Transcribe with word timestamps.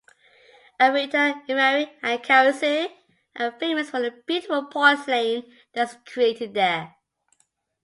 Arita, 0.79 1.45
Imari 1.47 1.87
and 2.01 2.19
Karatsu 2.23 2.89
are 3.35 3.51
famous 3.59 3.91
for 3.91 4.01
the 4.01 4.09
beautiful 4.25 4.65
porcelain 4.65 5.43
that 5.73 5.91
is 5.91 5.97
created 6.11 6.55
there. 6.55 6.95